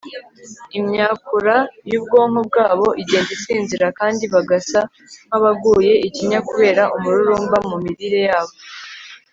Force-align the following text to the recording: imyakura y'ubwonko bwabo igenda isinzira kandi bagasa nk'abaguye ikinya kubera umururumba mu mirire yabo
imyakura 0.79 1.55
y'ubwonko 1.91 2.39
bwabo 2.47 2.87
igenda 3.01 3.31
isinzira 3.37 3.87
kandi 3.99 4.23
bagasa 4.33 4.79
nk'abaguye 5.27 5.93
ikinya 6.07 6.39
kubera 6.47 6.83
umururumba 6.95 7.57
mu 7.69 7.77
mirire 7.83 8.21
yabo 8.29 8.53